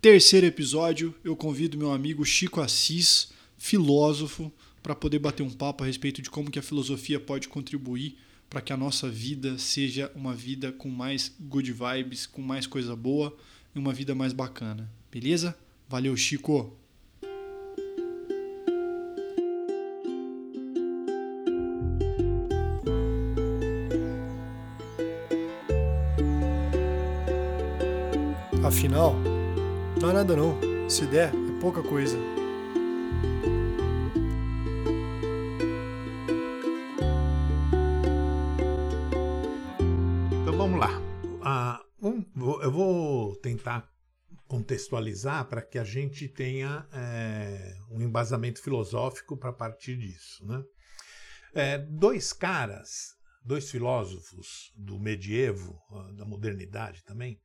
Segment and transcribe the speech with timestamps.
[0.00, 4.50] terceiro episódio, eu convido meu amigo Chico Assis, filósofo,
[4.82, 8.16] para poder bater um papo a respeito de como que a filosofia pode contribuir
[8.48, 12.96] para que a nossa vida seja uma vida com mais good vibes, com mais coisa
[12.96, 13.36] boa
[13.74, 14.90] e uma vida mais bacana.
[15.12, 15.54] Beleza?
[15.86, 16.74] Valeu, Chico!
[28.64, 29.29] Afinal,
[30.00, 30.58] não é nada não.
[30.88, 32.16] Se der, é pouca coisa.
[40.42, 40.88] Então vamos lá.
[41.42, 43.88] Ah, eu vou tentar
[44.48, 50.44] contextualizar para que a gente tenha é, um embasamento filosófico para partir disso.
[50.46, 50.64] Né?
[51.54, 57.38] É, dois caras, dois filósofos do medievo, ah, da modernidade também,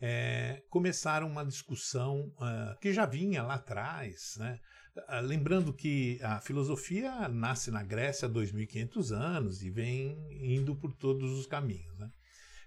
[0.00, 4.60] é, começaram uma discussão uh, que já vinha lá atrás, né?
[4.96, 10.92] Uh, lembrando que a filosofia nasce na Grécia há 2.500 anos e vem indo por
[10.92, 11.98] todos os caminhos.
[11.98, 12.10] Né?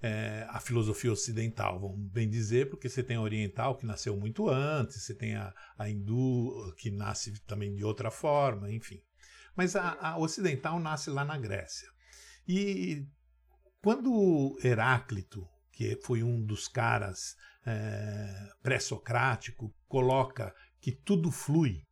[0.02, 4.48] É, a filosofia ocidental, vamos bem dizer, porque você tem a oriental que nasceu muito
[4.48, 9.02] antes, você tem a, a hindu que nasce também de outra forma, enfim.
[9.56, 11.88] Mas a, a ocidental nasce lá na Grécia.
[12.48, 13.06] E
[13.82, 15.48] quando Heráclito
[15.80, 21.86] que foi um dos caras é, pré-socrático, coloca que tudo flui.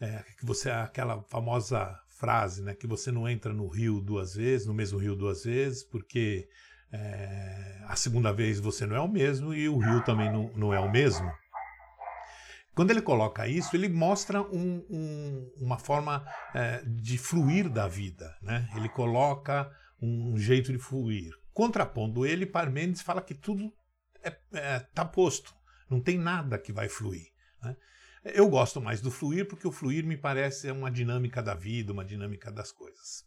[0.00, 4.66] É, que você aquela famosa frase, né, que você não entra no rio duas vezes,
[4.66, 6.48] no mesmo rio duas vezes, porque
[6.90, 10.72] é, a segunda vez você não é o mesmo e o rio também não, não
[10.72, 11.30] é o mesmo.
[12.74, 18.34] Quando ele coloca isso, ele mostra um, um, uma forma é, de fluir da vida.
[18.40, 18.70] Né?
[18.74, 21.34] Ele coloca um jeito de fluir.
[21.58, 23.74] Contrapondo ele, Parmênides fala que tudo
[24.24, 25.52] está é, é, tá posto,
[25.90, 27.32] não tem nada que vai fluir.
[27.60, 27.76] Né?
[28.26, 32.04] Eu gosto mais do fluir porque o fluir me parece uma dinâmica da vida, uma
[32.04, 33.24] dinâmica das coisas.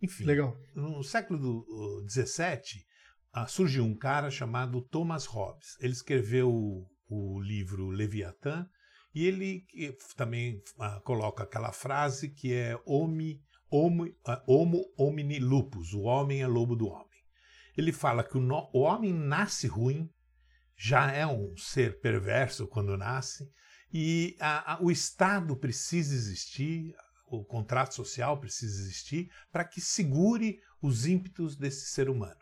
[0.00, 0.56] Enfim, Legal.
[0.76, 1.66] no século
[2.08, 2.86] XVII
[3.36, 5.76] uh, surgiu um cara chamado Thomas Hobbes.
[5.80, 8.64] Ele escreveu o, o livro Leviatã
[9.12, 9.66] e ele
[10.16, 16.42] também uh, coloca aquela frase que é homi, homo, uh, homo homini lupus, o homem
[16.42, 17.11] é lobo do homem
[17.76, 20.10] ele fala que o, no, o homem nasce ruim,
[20.76, 23.48] já é um ser perverso quando nasce,
[23.92, 26.94] e a, a, o Estado precisa existir,
[27.26, 32.40] o contrato social precisa existir para que segure os ímpetos desse ser humano.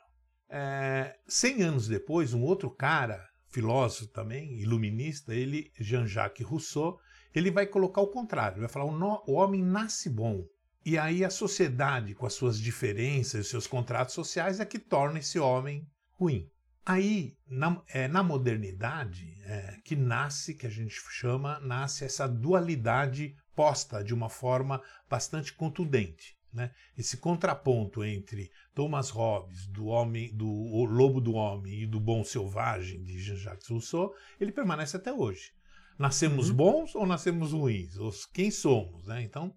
[0.48, 1.16] É,
[1.62, 6.98] anos depois, um outro cara, filósofo também, iluminista, ele, Jean-Jacques Rousseau,
[7.34, 10.44] ele vai colocar o contrário, vai falar o, no, o homem nasce bom,
[10.84, 15.18] e aí a sociedade, com as suas diferenças, os seus contratos sociais, é que torna
[15.18, 16.50] esse homem ruim.
[16.84, 23.36] Aí, na, é, na modernidade, é, que nasce, que a gente chama, nasce essa dualidade
[23.54, 26.36] posta de uma forma bastante contundente.
[26.52, 26.72] Né?
[26.96, 33.04] Esse contraponto entre Thomas Hobbes, do homem, do lobo do homem e do bom selvagem
[33.04, 35.52] de Jean-Jacques Rousseau, ele permanece até hoje.
[35.98, 36.56] Nascemos uhum.
[36.56, 37.96] bons ou nascemos ruins?
[37.98, 39.06] Ou quem somos?
[39.06, 39.22] Né?
[39.22, 39.54] Então,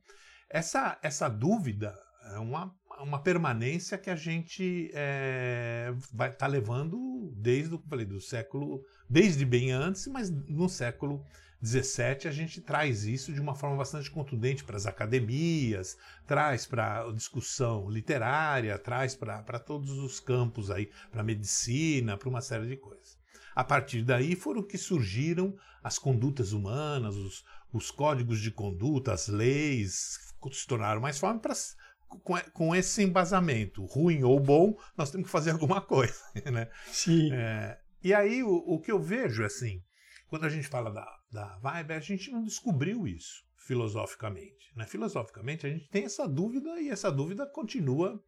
[0.54, 2.00] essa, essa dúvida
[2.32, 8.06] é uma, uma permanência que a gente é, vai estar tá levando desde o falei,
[8.06, 11.26] do século, desde bem antes, mas no século
[11.66, 15.98] XVII a gente traz isso de uma forma bastante contundente para as academias,
[16.28, 22.42] traz para a discussão literária, traz para todos os campos aí, para medicina, para uma
[22.42, 23.18] série de coisas.
[23.56, 29.28] A partir daí foram que surgiram as condutas humanas, os, os códigos de conduta, as
[29.28, 31.76] leis se tornaram mais fortes
[32.08, 36.22] com, com, esse embasamento, ruim ou bom, nós temos que fazer alguma coisa,
[36.52, 36.70] né?
[36.88, 37.32] Sim.
[37.34, 39.82] É, e aí o, o, que eu vejo, assim,
[40.28, 44.72] quando a gente fala da, da vibe, a gente não descobriu isso filosoficamente.
[44.76, 44.86] Né?
[44.86, 48.22] Filosoficamente, a gente tem essa dúvida e essa dúvida continua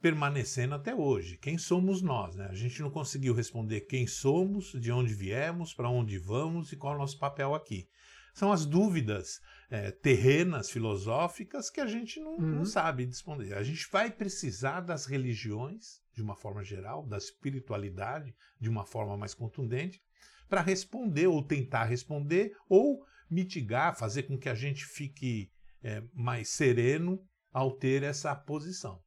[0.00, 1.38] permanecendo até hoje.
[1.38, 2.34] Quem somos nós?
[2.34, 2.46] Né?
[2.50, 6.94] A gente não conseguiu responder quem somos, de onde viemos, para onde vamos e qual
[6.94, 7.88] é o nosso papel aqui.
[8.34, 9.40] São as dúvidas
[9.70, 12.56] é, terrenas, filosóficas, que a gente não, uhum.
[12.56, 13.54] não sabe responder.
[13.54, 19.16] A gente vai precisar das religiões, de uma forma geral, da espiritualidade, de uma forma
[19.16, 20.02] mais contundente,
[20.48, 25.50] para responder ou tentar responder ou mitigar, fazer com que a gente fique
[25.82, 27.20] é, mais sereno
[27.52, 29.02] ao ter essa posição.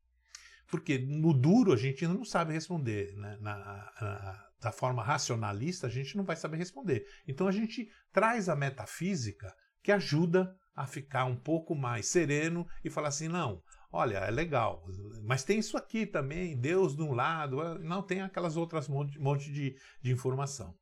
[0.67, 3.15] Porque no duro a gente ainda não sabe responder.
[3.15, 3.37] Né?
[3.39, 7.07] Na, na, da forma racionalista, a gente não vai saber responder.
[7.27, 9.55] Então a gente traz a metafísica
[9.87, 14.85] que ajuda a ficar um pouco mais sereno e falar assim: não, olha, é legal,
[15.23, 19.49] mas tem isso aqui também, Deus de um lado, não tem aquelas outras monte, monte
[19.49, 20.75] de, de informação.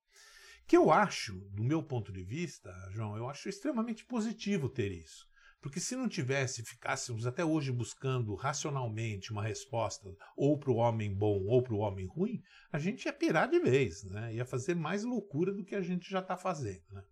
[0.66, 5.28] Que eu acho, do meu ponto de vista, João, eu acho extremamente positivo ter isso.
[5.62, 11.14] Porque se não tivesse, ficássemos até hoje buscando racionalmente uma resposta ou para o homem
[11.14, 12.42] bom ou para o homem ruim,
[12.72, 14.34] a gente ia pirar de vez, né?
[14.34, 16.84] ia fazer mais loucura do que a gente já está fazendo.
[16.90, 17.04] Né?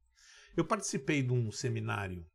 [0.55, 2.25] Eu participei de um seminário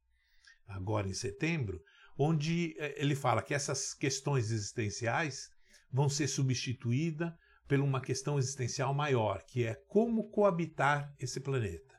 [0.67, 1.81] agora em setembro,
[2.17, 5.49] onde eh, ele fala que essas questões existenciais
[5.91, 7.33] vão ser substituídas
[7.67, 11.99] por uma questão existencial maior, que é como coabitar esse planeta.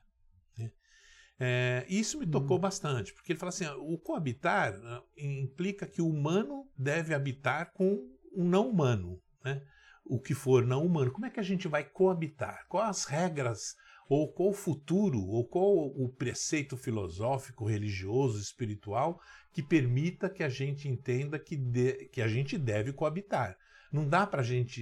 [1.41, 2.61] É, isso me tocou uhum.
[2.61, 7.97] bastante, porque ele fala assim: o coabitar né, implica que o humano deve habitar com
[8.35, 9.65] um não humano, né?
[10.03, 11.11] o que for não humano.
[11.11, 12.65] Como é que a gente vai coabitar?
[12.67, 13.75] Quais as regras,
[14.09, 19.21] ou qual o futuro, ou qual o preceito filosófico, religioso, espiritual
[19.53, 23.55] que permita que a gente entenda que, de, que a gente deve coabitar?
[23.91, 24.81] Não dá para a gente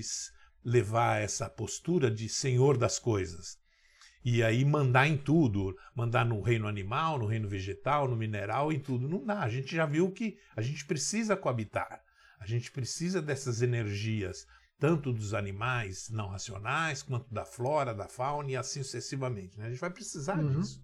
[0.63, 3.57] levar essa postura de senhor das coisas
[4.29, 8.79] e aí mandar em tudo, mandar no reino animal, no reino vegetal, no mineral, em
[8.79, 9.07] tudo.
[9.07, 9.39] Não dá.
[9.39, 12.01] A gente já viu que a gente precisa coabitar.
[12.39, 14.45] A gente precisa dessas energias,
[14.79, 19.57] tanto dos animais não racionais, quanto da flora, da fauna e assim sucessivamente.
[19.57, 19.65] Né?
[19.65, 20.59] A gente vai precisar uhum.
[20.59, 20.81] disso.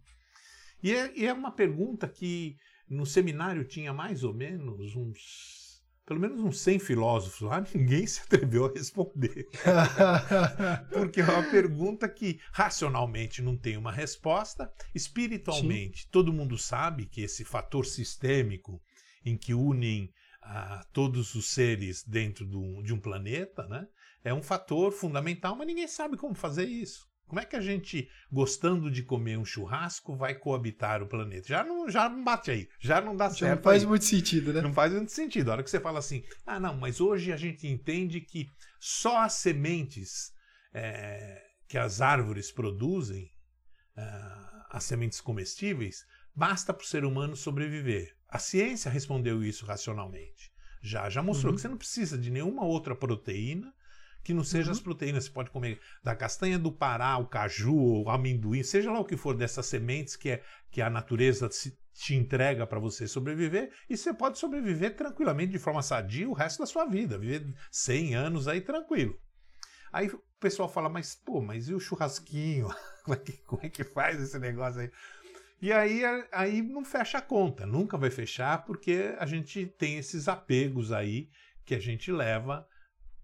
[0.81, 2.57] E é, e é uma pergunta que
[2.89, 5.73] no seminário tinha mais ou menos uns
[6.05, 9.47] pelo menos uns 100 filósofos lá, ninguém se atreveu a responder.
[10.91, 16.07] Porque é uma pergunta que racionalmente não tem uma resposta, espiritualmente Sim.
[16.11, 18.81] todo mundo sabe que esse fator sistêmico
[19.25, 20.11] em que unem
[20.45, 23.87] ah, todos os seres dentro de um planeta, né,
[24.23, 27.11] é um fator fundamental, mas ninguém sabe como fazer isso.
[27.27, 31.47] Como é que a gente, gostando de comer um churrasco, vai coabitar o planeta?
[31.47, 33.55] Já não, já não bate aí, já não dá já certo.
[33.55, 33.89] Não faz aí.
[33.89, 34.61] muito sentido, né?
[34.61, 35.49] Não faz muito sentido.
[35.49, 38.47] A hora que você fala assim, ah, não, mas hoje a gente entende que
[38.79, 40.31] só as sementes
[40.73, 43.31] é, que as árvores produzem,
[43.97, 44.03] é,
[44.69, 46.05] as sementes comestíveis,
[46.35, 48.15] basta para o ser humano sobreviver.
[48.33, 50.51] A ciência respondeu isso racionalmente.
[50.81, 51.55] Já, já mostrou uhum.
[51.55, 53.71] que você não precisa de nenhuma outra proteína
[54.23, 54.71] que não seja uhum.
[54.71, 55.25] as proteínas.
[55.25, 59.15] Você pode comer da castanha do Pará, o caju, o amendoim, seja lá o que
[59.15, 63.95] for dessas sementes que, é, que a natureza te, te entrega para você sobreviver, e
[63.95, 68.47] você pode sobreviver tranquilamente de forma sadia o resto da sua vida, viver 100 anos
[68.47, 69.15] aí tranquilo.
[69.91, 72.67] Aí o pessoal fala, mas pô, mas e o churrasquinho?
[73.05, 74.89] Como é que, como é que faz esse negócio aí?
[75.63, 76.01] E aí,
[76.33, 81.29] aí não fecha a conta, nunca vai fechar, porque a gente tem esses apegos aí
[81.65, 82.67] que a gente leva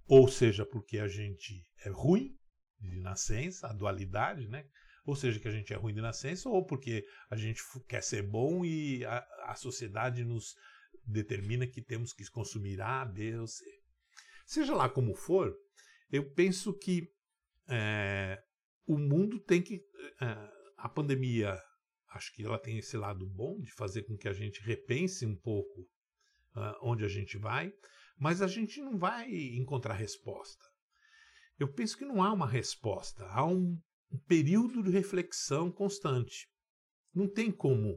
[0.10, 2.36] ou seja, porque a gente é ruim
[2.80, 4.66] de nascença, a dualidade, né?
[5.06, 8.24] Ou seja, que a gente é ruim de nascença, ou porque a gente quer ser
[8.24, 10.56] bom e a, a sociedade nos
[11.06, 13.64] determina que temos que consumir A, B ou C.
[14.48, 15.56] Seja lá como for,
[16.12, 17.08] eu penso que
[17.68, 18.42] é,
[18.88, 19.84] o mundo tem que.
[20.22, 21.62] É, a pandemia,
[22.12, 25.36] acho que ela tem esse lado bom de fazer com que a gente repense um
[25.36, 25.82] pouco
[26.56, 27.72] uh, onde a gente vai,
[28.18, 30.64] mas a gente não vai encontrar resposta.
[31.58, 33.78] Eu penso que não há uma resposta, há um,
[34.28, 36.48] período de reflexão constante.
[37.14, 37.96] Não tem como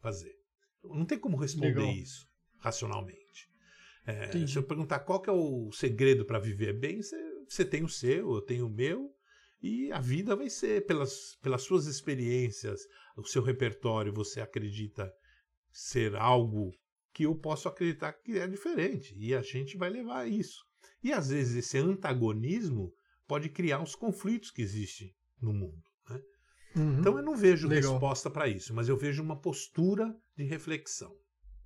[0.00, 0.34] fazer.
[0.84, 1.92] Não tem como responder Legal.
[1.92, 2.28] isso
[2.58, 3.48] racionalmente.
[4.06, 7.00] É, se eu perguntar qual é o segredo para viver bem,
[7.46, 9.14] você, tem o seu, eu tenho o meu,
[9.62, 12.80] e a vida vai ser pelas, pelas suas experiências,
[13.16, 15.12] o seu repertório, você acredita
[15.70, 16.72] ser algo
[17.12, 20.64] que eu posso acreditar que é diferente e a gente vai levar a isso.
[21.02, 22.92] E às vezes esse antagonismo
[23.26, 25.82] pode criar os conflitos que existem no mundo.
[26.08, 26.20] Né?
[26.76, 27.00] Uhum.
[27.00, 27.92] Então eu não vejo Legal.
[27.92, 31.14] resposta para isso, mas eu vejo uma postura de reflexão.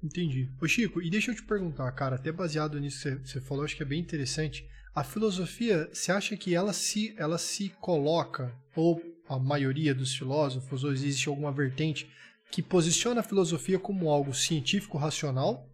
[0.02, 0.50] Entendi.
[0.60, 3.76] Ô Chico, e deixa eu te perguntar, cara, até baseado nisso que você falou, acho
[3.76, 4.66] que é bem interessante.
[4.94, 10.84] A filosofia, você acha que ela se, ela se coloca, ou a maioria dos filósofos,
[10.84, 12.10] ou existe alguma vertente
[12.50, 15.66] que posiciona a filosofia como algo científico racional,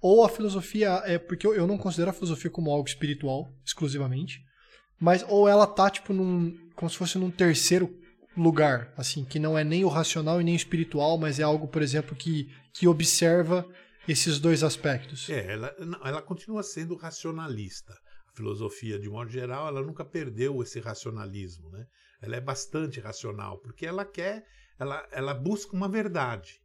[0.00, 4.40] ou a filosofia é porque eu, não considero a filosofia como algo espiritual exclusivamente,
[5.00, 7.90] mas ou ela tá tipo num como se fosse num terceiro
[8.36, 11.66] lugar, assim, que não é nem o racional e nem o espiritual, mas é algo,
[11.66, 13.66] por exemplo, que que observa
[14.06, 15.28] esses dois aspectos.
[15.30, 17.94] É, ela, ela continua sendo racionalista.
[18.34, 21.86] Filosofia, de modo geral, ela nunca perdeu esse racionalismo, né?
[22.20, 24.44] Ela é bastante racional, porque ela quer
[24.78, 26.60] ela, ela busca uma verdade.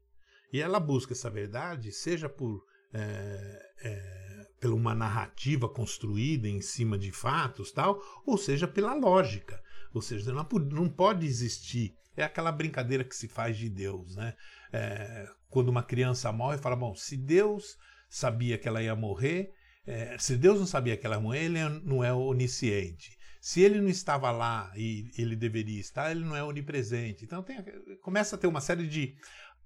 [0.52, 6.98] E ela busca essa verdade, seja por é, é, pela uma narrativa construída em cima
[6.98, 9.62] de fatos, tal, ou seja pela lógica.
[9.94, 11.94] Ou seja, não, não pode existir.
[12.18, 14.34] É aquela brincadeira que se faz de Deus, né?
[14.74, 17.78] É, quando uma criança morre, fala: bom, se Deus
[18.10, 19.52] sabia que ela ia morrer,
[19.90, 23.18] é, se Deus não sabia que ela ia morrer, ele não é onisciente.
[23.42, 27.26] Se ele não estava lá e ele deveria estar, ele não é onipresente.
[27.26, 27.58] Então tem,
[28.02, 29.16] começa a ter uma série de.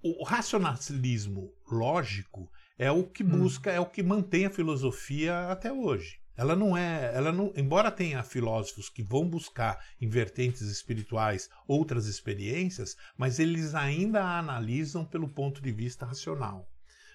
[0.02, 3.28] O racionalismo lógico é o que hum.
[3.28, 3.74] busca, hum.
[3.74, 6.20] é o que mantém a filosofia até hoje.
[6.38, 12.08] Ela não é, ela não, embora tenha filósofos que vão buscar em vertentes espirituais outras
[12.08, 16.68] experiências, mas eles ainda a analisam pelo ponto de vista racional.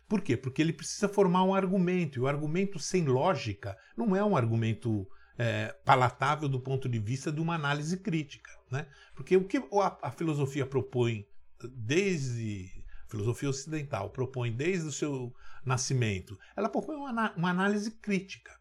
[0.08, 0.36] Por quê?
[0.36, 5.06] Porque ele precisa formar um argumento, e o argumento sem lógica não é um argumento
[5.36, 8.50] é, palatável do ponto de vista de uma análise crítica.
[8.70, 8.86] Né?
[9.14, 11.26] Porque o que a, a filosofia propõe
[11.74, 12.70] desde
[13.06, 15.34] a filosofia ocidental propõe desde o seu
[15.64, 18.58] nascimento, ela propõe uma, uma análise crítica.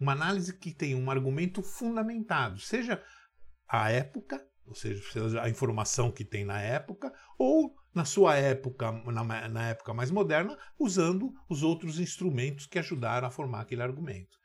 [0.00, 3.02] Uma análise que tem um argumento fundamentado, seja
[3.68, 9.48] a época, ou seja, a informação que tem na época, ou na sua época, na,
[9.48, 14.40] na, época mais moderna, usando os outros instrumentos que ajudaram a formar aquele argumento.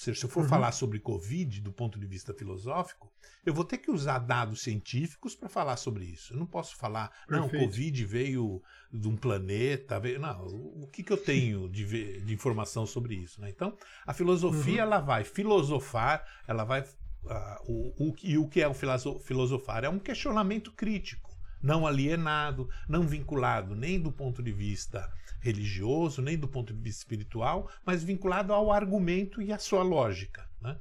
[0.00, 0.48] Ou seja, se eu for uhum.
[0.48, 3.12] falar sobre Covid do ponto de vista filosófico,
[3.44, 6.32] eu vou ter que usar dados científicos para falar sobre isso.
[6.32, 7.54] Eu não posso falar, Perfeito.
[7.54, 10.00] não, Covid veio de um planeta.
[10.00, 10.18] Veio...
[10.18, 13.40] Não, o que, que eu tenho de, de informação sobre isso?
[13.42, 13.50] Né?
[13.50, 13.76] Então,
[14.06, 14.80] a filosofia uhum.
[14.80, 16.80] ela vai filosofar, ela vai.
[16.80, 19.84] Uh, o, o, e o que é o filosofar?
[19.84, 21.29] É um questionamento crítico,
[21.62, 27.00] não alienado, não vinculado nem do ponto de vista religioso, nem do ponto de vista
[27.00, 30.48] espiritual, mas vinculado ao argumento e à sua lógica.
[30.60, 30.78] Né?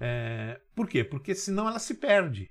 [0.00, 1.02] É, por quê?
[1.02, 2.50] Porque senão ela se perde.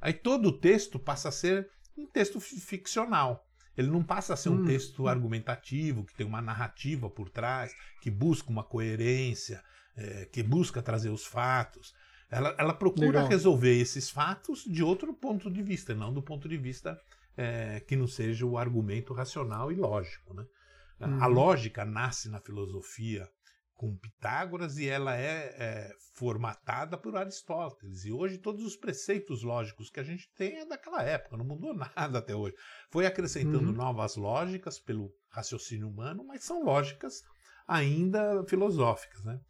[0.00, 3.46] Aí todo o texto passa a ser um texto ficcional.
[3.76, 4.64] Ele não passa a ser um hum.
[4.64, 7.72] texto argumentativo, que tem uma narrativa por trás,
[8.02, 9.62] que busca uma coerência,
[9.96, 11.94] é, que busca trazer os fatos.
[12.30, 13.28] Ela, ela procura Legal.
[13.28, 16.98] resolver esses fatos de outro ponto de vista, não do ponto de vista
[17.36, 20.32] é, que não seja o argumento racional e lógico.
[20.34, 20.46] Né?
[21.00, 21.22] Uhum.
[21.22, 23.28] A lógica nasce na filosofia
[23.74, 28.04] com Pitágoras e ela é, é, formatada por Aristóteles.
[28.04, 31.72] E hoje todos os preceitos lógicos que a gente tem é daquela época, não mudou
[31.96, 32.54] nada até hoje.
[32.90, 33.72] Foi acrescentando uhum.
[33.72, 37.22] novas lógicas pelo raciocínio humano, mas são lógicas
[37.66, 39.24] ainda filosóficas.
[39.24, 39.40] Né?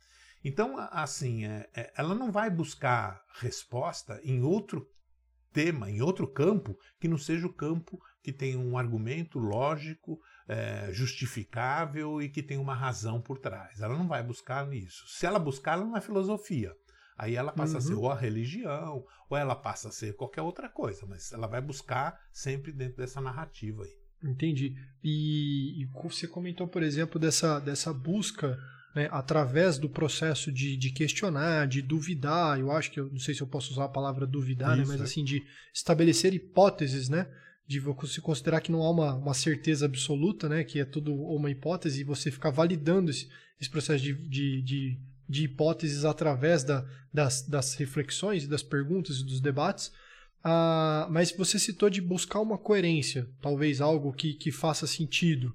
[0.44, 4.86] Então, assim, é, é, ela não vai buscar resposta em outro
[5.52, 10.18] tema, em outro campo, que não seja o campo que tem um argumento lógico,
[10.48, 13.80] é, justificável e que tem uma razão por trás.
[13.80, 15.06] Ela não vai buscar nisso.
[15.08, 16.74] Se ela buscar, ela não é filosofia.
[17.16, 17.78] Aí ela passa uhum.
[17.78, 18.00] a ser uhum.
[18.00, 22.18] ou a religião, ou ela passa a ser qualquer outra coisa, mas ela vai buscar
[22.32, 24.00] sempre dentro dessa narrativa aí.
[24.22, 24.74] Entendi.
[25.02, 28.58] E, e você comentou, por exemplo, dessa, dessa busca
[28.94, 32.58] né, através do processo de, de, questionar, de duvidar.
[32.58, 35.00] Eu acho que eu não sei se eu posso usar a palavra duvidar, né, mas
[35.00, 35.04] é.
[35.04, 37.26] assim, de estabelecer hipóteses, né?
[37.70, 41.52] de você considerar que não há uma, uma certeza absoluta, né, que é tudo uma
[41.52, 43.28] hipótese, e você ficar validando esse,
[43.60, 49.24] esse processo de, de, de, de, hipóteses através da, das, das reflexões, das perguntas e
[49.24, 49.92] dos debates.
[50.42, 55.54] Ah, mas você citou de buscar uma coerência, talvez algo que, que faça sentido.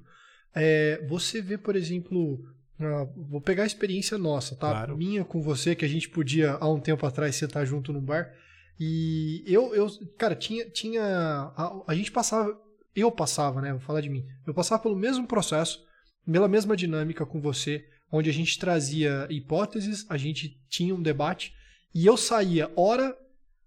[0.56, 2.48] É, você vê, por exemplo,
[2.80, 4.70] ah, vou pegar a experiência nossa, tá?
[4.70, 4.98] Claro.
[4.98, 8.32] Minha com você, que a gente podia, há um tempo atrás, sentar junto no bar
[8.80, 10.70] e eu, eu cara, tinha.
[10.70, 12.60] tinha a, a gente passava.
[12.96, 13.72] Eu passava, né?
[13.72, 14.26] Vou falar de mim.
[14.46, 15.84] Eu passava pelo mesmo processo,
[16.30, 21.54] pela mesma dinâmica com você, onde a gente trazia hipóteses, a gente tinha um debate,
[21.94, 23.18] e eu saía, hora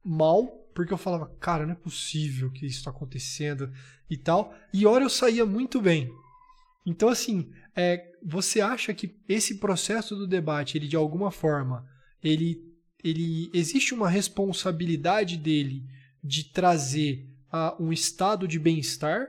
[0.02, 3.70] mal, porque eu falava, cara, não é possível que isso está acontecendo
[4.08, 6.10] e tal, e hora eu saía muito bem.
[6.88, 11.86] Então, assim, é, você acha que esse processo do debate, ele de alguma forma,
[12.22, 12.66] ele
[13.04, 15.84] ele existe uma responsabilidade dele
[16.22, 19.28] de trazer uh, um estado de bem-estar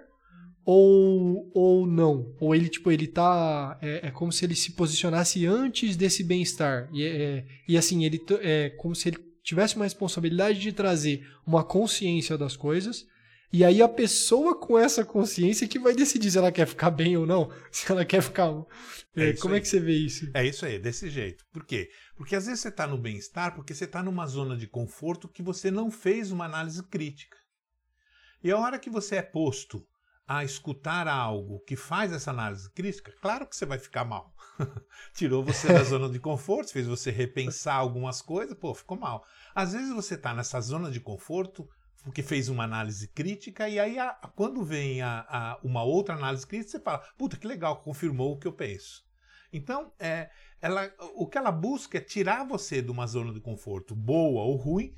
[0.66, 2.34] ou, ou não?
[2.40, 3.78] Ou ele, tipo, ele tá.
[3.82, 6.90] É, é como se ele se posicionasse antes desse bem-estar.
[6.94, 11.64] E, é, e assim, ele é como se ele tivesse uma responsabilidade de trazer uma
[11.64, 13.06] consciência das coisas.
[13.52, 17.18] E aí a pessoa com essa consciência que vai decidir se ela quer ficar bem
[17.18, 18.50] ou não, se ela quer ficar.
[19.16, 19.60] É, como aí.
[19.60, 20.30] é que você vê isso?
[20.34, 21.44] É isso aí, desse jeito.
[21.52, 21.90] Por quê?
[22.16, 25.42] Porque às vezes você está no bem-estar porque você está numa zona de conforto que
[25.42, 27.38] você não fez uma análise crítica.
[28.44, 29.86] E a hora que você é posto
[30.28, 34.32] a escutar algo que faz essa análise crítica, claro que você vai ficar mal.
[35.16, 39.26] Tirou você da zona de conforto, fez você repensar algumas coisas, pô, ficou mal.
[39.56, 41.68] Às vezes você está nessa zona de conforto
[42.04, 46.46] porque fez uma análise crítica e aí a, quando vem a, a, uma outra análise
[46.48, 49.04] crítica você fala, puta que legal, confirmou o que eu penso.
[49.52, 50.30] Então, é,
[50.62, 54.56] ela, o que ela busca é tirar você de uma zona de conforto boa ou
[54.56, 54.94] ruim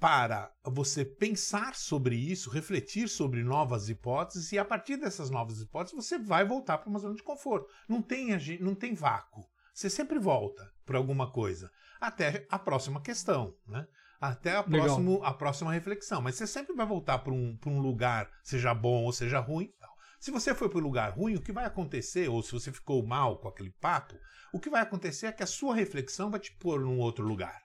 [0.00, 5.96] para você pensar sobre isso, refletir sobre novas hipóteses e a partir dessas novas hipóteses
[5.96, 7.66] você vai voltar para uma zona de conforto.
[7.88, 8.28] Não tem,
[8.60, 9.48] não tem vácuo.
[9.72, 11.70] Você sempre volta para alguma coisa.
[12.00, 13.86] até a próxima questão, né?
[14.28, 16.22] Até a, próximo, a próxima reflexão.
[16.22, 19.70] Mas você sempre vai voltar para um, um lugar, seja bom ou seja ruim.
[20.20, 23.06] Se você foi para um lugar ruim, o que vai acontecer, ou se você ficou
[23.06, 24.14] mal com aquele papo,
[24.52, 27.60] o que vai acontecer é que a sua reflexão vai te pôr num outro lugar.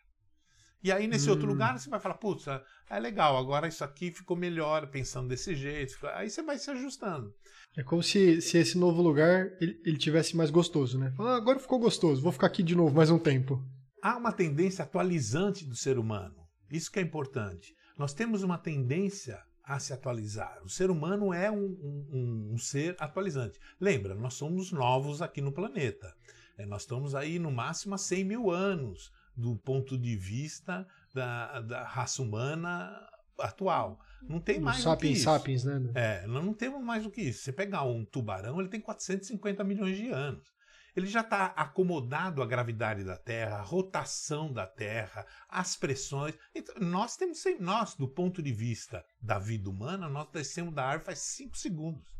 [0.82, 1.32] E aí, nesse hum.
[1.32, 2.46] outro lugar, você vai falar, putz,
[2.89, 5.96] é legal, agora isso aqui ficou melhor, pensando desse jeito.
[6.13, 7.34] Aí você vai se ajustando.
[7.78, 11.13] É como se, se esse novo lugar ele, ele tivesse mais gostoso, né?
[11.20, 13.62] Ah, agora ficou gostoso, vou ficar aqui de novo mais um tempo.
[14.01, 16.36] Há uma tendência atualizante do ser humano.
[16.71, 17.75] Isso que é importante.
[17.97, 20.59] Nós temos uma tendência a se atualizar.
[20.63, 21.77] O ser humano é um,
[22.11, 23.59] um, um ser atualizante.
[23.79, 26.13] Lembra, nós somos novos aqui no planeta.
[26.57, 31.61] É, nós estamos aí no máximo há 100 mil anos do ponto de vista da,
[31.61, 33.07] da raça humana
[33.38, 33.99] atual.
[34.21, 35.23] Não tem mais sapiens, do que isso.
[35.23, 35.91] Sapiens, né?
[35.93, 37.43] É, nós não temos mais do que isso.
[37.43, 40.51] Você pegar um tubarão, ele tem 450 milhões de anos.
[40.96, 46.36] Ele já está acomodado à gravidade da Terra, à rotação da Terra, às pressões.
[46.53, 51.05] Então, nós temos, nós, do ponto de vista da vida humana, nós descemos da árvore
[51.05, 52.19] faz 5 segundos.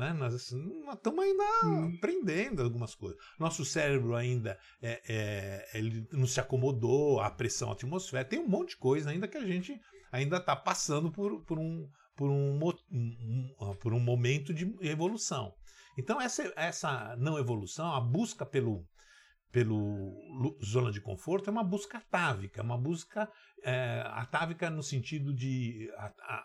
[0.00, 0.14] Né?
[0.14, 1.94] Nós, assim, estamos ainda hum.
[1.96, 3.20] aprendendo algumas coisas.
[3.38, 8.30] Nosso cérebro ainda é, é, ele não se acomodou à pressão atmosférica.
[8.30, 9.78] Tem um monte de coisa ainda que a gente
[10.10, 12.58] ainda está passando por, por, um, por, um,
[12.90, 15.54] um, por um momento de evolução.
[15.98, 18.86] Então, essa, essa não evolução, a busca pelo,
[19.50, 23.30] pelo zona de conforto é uma busca atávica, uma busca
[23.62, 25.90] é, atávica no sentido de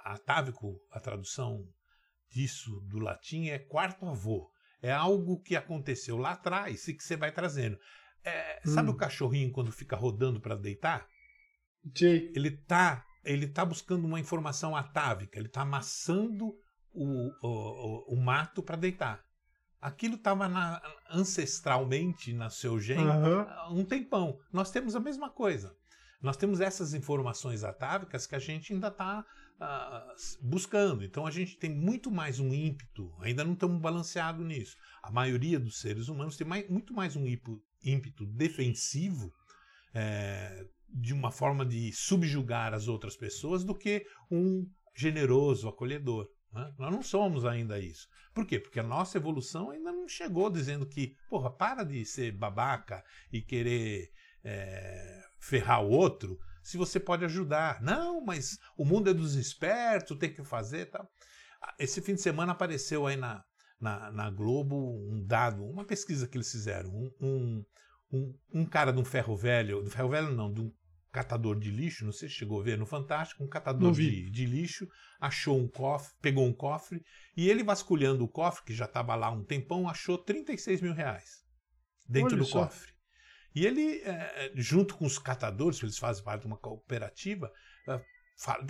[0.03, 1.67] atávico, a tradução
[2.29, 4.51] disso do latim é quarto avô.
[4.81, 7.77] É algo que aconteceu lá atrás e que você vai trazendo.
[8.23, 8.71] É, hum.
[8.71, 11.07] Sabe o cachorrinho quando fica rodando para deitar?
[11.95, 12.31] Sim.
[12.35, 16.55] Ele está ele tá buscando uma informação atávica, ele está amassando
[16.93, 19.25] o, o, o, mato para deitar.
[19.81, 23.79] Aquilo estava ancestralmente no seu gene uhum.
[23.79, 24.39] um tempão.
[24.51, 25.75] Nós temos a mesma coisa.
[26.21, 29.23] Nós temos essas informações atávicas que a gente ainda está
[29.59, 31.03] uh, buscando.
[31.03, 34.75] Então a gente tem muito mais um ímpeto, ainda não estamos balanceados nisso.
[35.03, 39.31] A maioria dos seres humanos tem mais, muito mais um ímpeto, ímpeto defensivo,
[39.93, 46.27] é, de uma forma de subjugar as outras pessoas, do que um generoso acolhedor.
[46.55, 46.73] Né?
[46.79, 48.07] Nós não somos ainda isso.
[48.33, 48.57] Por quê?
[48.57, 53.41] Porque a nossa evolução ainda não chegou dizendo que, porra, para de ser babaca e
[53.41, 54.09] querer
[54.41, 57.81] é, ferrar o outro se você pode ajudar.
[57.81, 61.07] Não, mas o mundo é dos espertos, tem que fazer tal.
[61.77, 63.43] Esse fim de semana apareceu aí na,
[63.79, 64.75] na, na Globo
[65.09, 66.89] um dado, uma pesquisa que eles fizeram.
[66.89, 67.65] Um, um,
[68.13, 70.71] um, um cara de um ferro velho, do ferro velho não, de um
[71.15, 74.45] catador de lixo, não sei se chegou a ver no Fantástico, um catador de, de,
[74.45, 74.85] lixo,
[75.17, 77.01] achou um cofre, pegou um cofre,
[77.37, 81.45] e ele vasculhando o cofre, que já estava lá um tempão, achou 36 mil reais
[82.05, 82.65] dentro Olha do só.
[82.65, 82.91] cofre.
[83.55, 87.49] E ele, é, junto com os catadores, eles fazem parte de uma cooperativa,
[87.87, 88.01] é,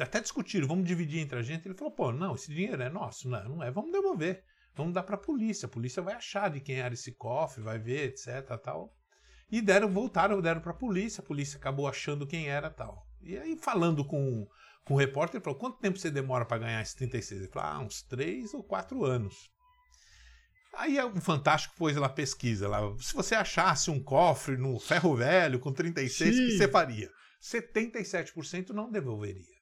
[0.03, 1.67] até discutiram, vamos dividir entre a gente.
[1.67, 3.27] Ele falou, pô, não, esse dinheiro é nosso.
[3.27, 4.43] Não, não é, vamos devolver.
[4.75, 5.65] Vamos dar para a polícia.
[5.65, 8.95] A polícia vai achar de quem era esse cofre, vai ver, etc, tal.
[9.51, 11.21] E deram, voltaram, deram para a polícia.
[11.21, 13.07] A polícia acabou achando quem era, tal.
[13.21, 14.47] E aí, falando com,
[14.83, 17.41] com o repórter, ele falou, quanto tempo você demora para ganhar esses 36?
[17.41, 19.49] Ele falou, ah, uns 3 ou 4 anos.
[20.73, 22.67] Aí o Fantástico pôs lá pesquisa.
[22.67, 26.43] Lá, se você achasse um cofre no ferro velho com 36, Sim.
[26.43, 27.11] o que você faria?
[27.41, 29.55] 77% não devolveria.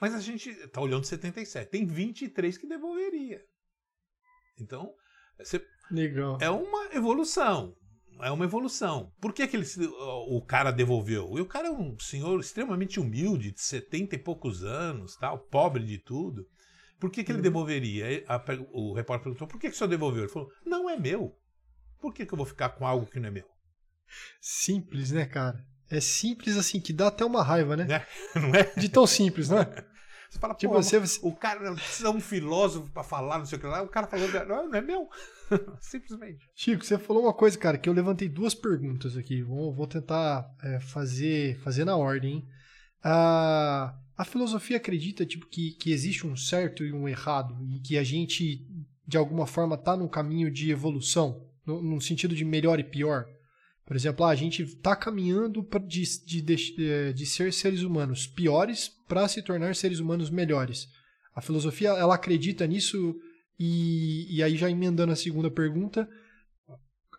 [0.00, 1.70] Mas a gente está olhando 77.
[1.70, 3.40] Tem 23 que devolveria.
[4.58, 4.92] Então,
[5.38, 6.38] você, Legal.
[6.40, 7.74] é uma evolução.
[8.20, 9.12] É uma evolução.
[9.20, 9.66] Por que, que ele,
[10.28, 11.36] o cara devolveu?
[11.36, 15.84] E o cara é um senhor extremamente humilde, de 70 e poucos anos, tal, pobre
[15.84, 16.46] de tudo.
[16.98, 17.42] Por que, que ele uhum.
[17.42, 18.24] devolveria?
[18.28, 20.22] A, o repórter perguntou: por que, que o senhor devolveu?
[20.22, 21.36] Ele falou: não é meu.
[22.00, 23.48] Por que, que eu vou ficar com algo que não é meu?
[24.40, 25.64] Simples, né, cara?
[25.90, 27.86] É simples assim, que dá até uma raiva, né?
[28.34, 28.72] É, não é?
[28.76, 29.66] De tão simples, né?
[30.28, 31.18] Você fala, tipo, você, você...
[31.22, 33.82] o cara precisa um filósofo para falar, não sei o que lá.
[33.82, 35.08] O cara falou, não, não é meu.
[35.80, 36.48] Simplesmente.
[36.54, 39.42] Chico, você falou uma coisa, cara, que eu levantei duas perguntas aqui.
[39.42, 42.34] Vou, vou tentar é, fazer, fazer na ordem.
[42.34, 42.48] Hein?
[43.02, 47.98] Ah, a filosofia acredita tipo, que, que existe um certo e um errado e que
[47.98, 48.66] a gente,
[49.06, 53.26] de alguma forma, está num caminho de evolução, no, no, sentido de melhor e pior.
[53.86, 58.88] Por exemplo, ah, a gente está caminhando de, de, de, de, ser seres humanos piores
[59.06, 60.88] para se tornar seres humanos melhores.
[61.34, 63.14] A filosofia ela acredita nisso
[63.58, 66.08] e, e aí já emendando a segunda pergunta,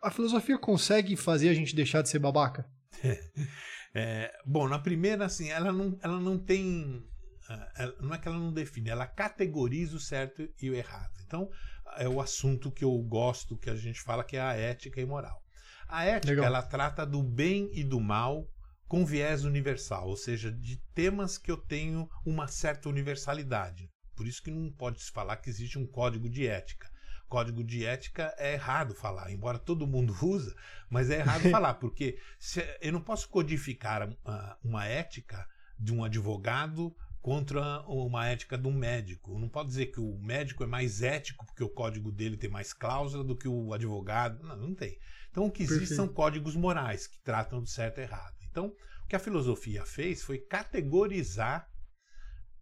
[0.02, 2.66] a filosofia consegue fazer a gente deixar de ser babaca?
[3.98, 7.02] É, bom, na primeira, assim, ela não, ela não tem.
[7.48, 11.14] Ah, não é que ela não define, ela categoriza o certo e o errado.
[11.26, 11.50] Então,
[11.96, 15.06] é o assunto que eu gosto, que a gente fala que é a ética e
[15.06, 15.45] moral.
[15.88, 16.46] A ética, Legal.
[16.46, 18.48] ela trata do bem e do mal
[18.88, 23.90] com viés universal, ou seja, de temas que eu tenho uma certa universalidade.
[24.16, 26.90] Por isso que não pode se falar que existe um código de ética.
[27.28, 30.56] Código de ética é errado falar, embora todo mundo usa,
[30.90, 35.46] mas é errado falar, porque se- eu não posso codificar ah, uma ética
[35.78, 36.96] de um advogado
[37.26, 39.40] contra uma ética de um médico.
[39.40, 42.72] Não pode dizer que o médico é mais ético porque o código dele tem mais
[42.72, 44.44] cláusula do que o advogado.
[44.44, 44.96] Não, não tem.
[45.32, 46.04] Então o que existe Perfeito.
[46.04, 48.36] são códigos morais que tratam do certo e errado.
[48.44, 51.68] Então, o que a filosofia fez foi categorizar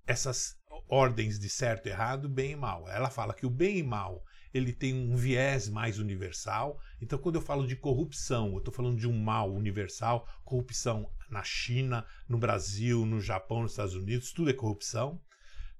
[0.07, 0.55] essas
[0.87, 2.87] ordens de certo e errado, bem e mal.
[2.87, 6.79] Ela fala que o bem e mal ele tem um viés mais universal.
[7.01, 10.27] Então, quando eu falo de corrupção, eu estou falando de um mal universal.
[10.43, 15.19] Corrupção na China, no Brasil, no Japão, nos Estados Unidos, tudo é corrupção.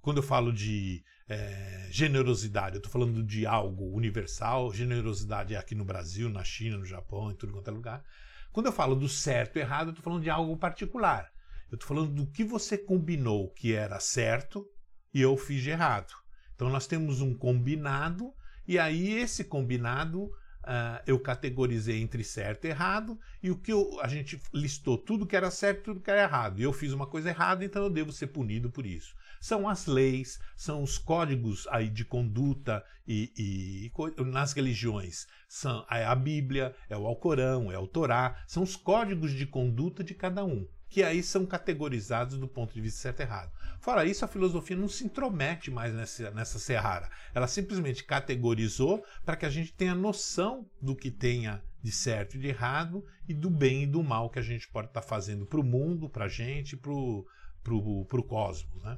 [0.02, 4.74] Quando eu falo de eh, generosidade, eu estou falando de algo universal.
[4.74, 8.04] Generosidade é aqui no Brasil, na China, no Japão, em tudo quanto é lugar.
[8.52, 11.32] Quando eu falo do certo e errado, eu estou falando de algo particular.
[11.72, 14.68] Eu estou falando do que você combinou que era certo
[15.14, 16.14] e eu fiz de errado.
[16.54, 18.34] Então nós temos um combinado,
[18.68, 20.32] e aí esse combinado
[20.66, 25.26] ah, eu categorizei entre certo e errado, e o que eu- a gente listou tudo
[25.26, 26.60] que era certo e tudo que era errado.
[26.60, 29.14] E eu fiz uma coisa errada, então eu devo ser punido por isso.
[29.42, 35.28] São as leis, são os códigos aí de conduta e, e- nas religiões.
[35.50, 40.02] São é a Bíblia, é o Alcorão, é o Torá, são os códigos de conduta
[40.02, 43.52] de cada um, que aí são categorizados do ponto de vista certo e errado.
[43.80, 47.10] Fora isso, a filosofia não se intromete mais nessa, nessa seara.
[47.34, 52.40] Ela simplesmente categorizou para que a gente tenha noção do que tenha de certo e
[52.40, 55.60] de errado e do bem e do mal que a gente pode estar fazendo para
[55.60, 58.84] o mundo, para a gente, para o cosmos.
[58.84, 58.96] Né?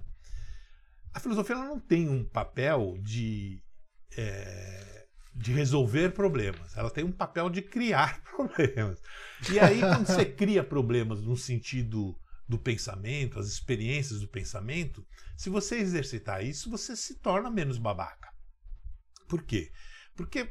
[1.14, 3.64] A filosofia não tem um papel de,
[4.18, 5.05] é,
[5.36, 9.02] de resolver problemas, ela tem um papel de criar problemas.
[9.52, 12.18] E aí, quando você cria problemas no sentido
[12.48, 18.30] do pensamento, as experiências do pensamento, se você exercitar isso, você se torna menos babaca.
[19.28, 19.72] Por quê?
[20.16, 20.50] Porque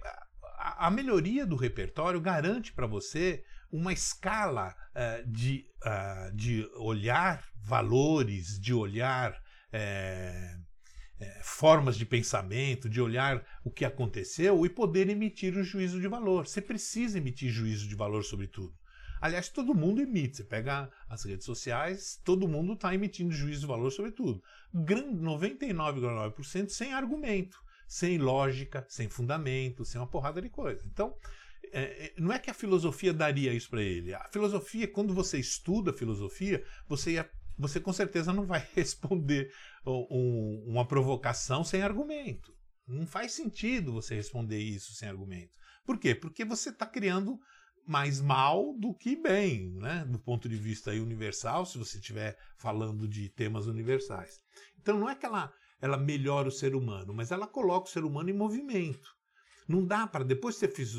[0.58, 3.42] a, melhoria do repertório garante para você
[3.72, 9.34] uma escala eh, de, ah, de olhar valores, de olhar
[9.72, 10.56] eh,
[11.20, 16.08] eh, formas de pensamento, de olhar o que aconteceu e poder emitir um juízo de
[16.08, 16.46] valor.
[16.46, 18.74] Você precisa emitir juízo de valor sobre tudo.
[19.20, 20.36] Aliás, todo mundo emite.
[20.36, 24.42] Você pega as redes sociais, todo mundo está emitindo juízo de valor sobre tudo.
[24.72, 30.84] Gran- 99,9% sem argumento, sem lógica, sem fundamento, sem uma porrada de coisa.
[30.86, 31.16] Então,
[31.72, 34.14] é, é, não é que a filosofia daria isso para ele.
[34.14, 39.50] A filosofia, quando você estuda filosofia, você, ia, você com certeza não vai responder
[39.90, 42.52] um- uma provocação sem argumento.
[42.86, 45.52] Não faz sentido você responder isso sem argumento.
[45.84, 46.14] Por quê?
[46.14, 47.38] Porque você está criando
[47.86, 50.04] mais mal do que bem, né?
[50.06, 54.40] do ponto de vista universal, se você estiver falando de temas universais.
[54.80, 58.04] Então não é que ela, ela melhora o ser humano, mas ela coloca o ser
[58.04, 59.08] humano em movimento.
[59.68, 60.94] Não dá para, depois que você fiz,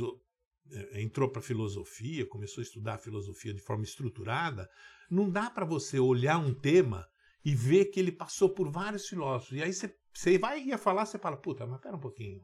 [0.71, 4.67] eh, entrou para filosofia, começou a estudar filosofia de forma estruturada,
[5.09, 7.07] não dá para você olhar um tema
[7.45, 9.55] e ver que ele passou por vários filósofos.
[9.57, 12.43] E aí você, você vai ia falar, você fala, puta, mas pera um pouquinho.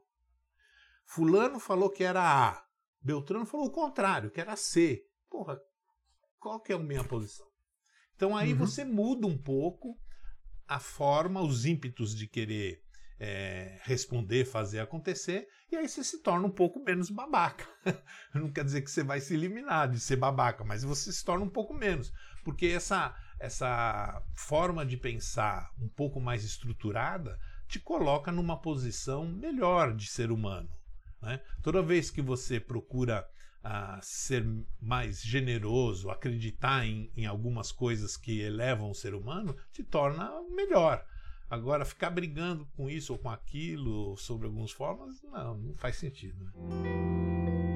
[1.06, 2.64] Fulano falou que era A.
[3.02, 5.04] Beltrano falou o contrário, que era C.
[5.28, 5.60] Porra,
[6.40, 7.48] qual que é a minha posição?
[8.16, 8.60] Então aí Uhum.
[8.60, 10.00] você muda um pouco
[10.68, 12.84] a forma, os ímpetos de querer
[13.20, 17.68] é, responder, fazer acontecer, e aí você se torna um pouco menos babaca.
[18.34, 21.46] Não quer dizer que você vai se eliminar de ser babaca, mas você se torna
[21.46, 22.12] um pouco menos.
[22.44, 29.96] Porque essa, essa forma de pensar um pouco mais estruturada te coloca numa posição melhor
[29.96, 30.70] de ser humano.
[31.22, 31.42] né?
[31.62, 33.28] Toda vez que você procura
[33.64, 34.46] ah, ser
[34.80, 41.06] mais generoso, acreditar em, em algumas coisas que elevam o ser humano, te torna melhor.
[41.50, 46.46] Agora, ficar brigando com isso ou com aquilo, sobre algumas formas, não, não faz sentido.
[46.46, 47.71] né?